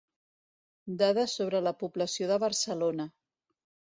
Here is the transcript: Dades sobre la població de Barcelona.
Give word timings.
Dades 1.01 1.35
sobre 1.41 1.61
la 1.67 1.75
població 1.83 2.31
de 2.31 2.39
Barcelona. 2.47 3.09